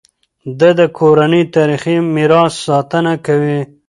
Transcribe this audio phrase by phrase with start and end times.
[0.59, 3.59] ده د کورنۍ تاریخي میراث ساتنه کوي.